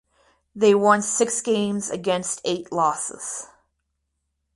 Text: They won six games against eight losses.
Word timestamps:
They 0.55 0.73
won 0.73 1.03
six 1.03 1.41
games 1.41 1.91
against 1.91 2.41
eight 2.43 2.71
losses. 2.71 3.45